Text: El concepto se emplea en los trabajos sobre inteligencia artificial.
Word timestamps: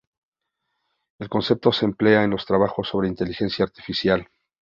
El 1.19 1.29
concepto 1.29 1.71
se 1.71 1.85
emplea 1.85 2.23
en 2.23 2.31
los 2.31 2.47
trabajos 2.47 2.87
sobre 2.87 3.07
inteligencia 3.07 3.65
artificial. 3.65 4.27